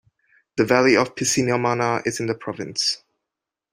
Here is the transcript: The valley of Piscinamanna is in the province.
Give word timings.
The 0.57 0.65
valley 0.65 0.97
of 0.97 1.13
Piscinamanna 1.13 2.07
is 2.07 2.19
in 2.19 2.25
the 2.25 2.33
province. 2.33 3.03